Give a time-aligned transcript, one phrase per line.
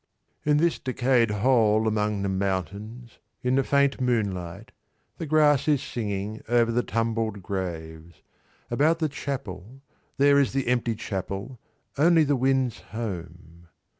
[0.43, 4.71] In this decayed hole among the mountains In the faint moonlight,
[5.19, 8.23] the grass is singing Over the tumbled graves,
[8.71, 9.83] about the chapel
[10.17, 11.59] There is the empty chapel,
[11.99, 13.67] only the wind's home.